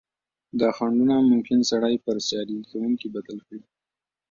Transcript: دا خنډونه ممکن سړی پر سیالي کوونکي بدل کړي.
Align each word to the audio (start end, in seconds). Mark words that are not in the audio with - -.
دا 0.59 0.69
خنډونه 0.77 1.15
ممکن 1.31 1.59
سړی 1.71 1.95
پر 2.05 2.15
سیالي 2.27 2.57
کوونکي 2.71 3.07
بدل 3.15 3.37
کړي. 3.47 3.61